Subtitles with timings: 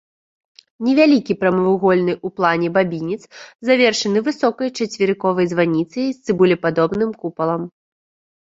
[0.85, 3.19] Невялікі прамавугольны ў плане бабінец
[3.69, 7.63] завершаны высокай чацверыковай званіцай з цыбулепадобным купалам.